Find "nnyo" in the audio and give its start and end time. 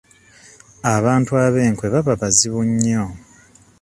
2.69-3.05